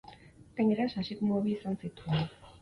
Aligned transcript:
Gainera 0.59 0.87
sasikume 0.93 1.43
bi 1.45 1.55
izan 1.59 1.79
zituen. 1.85 2.27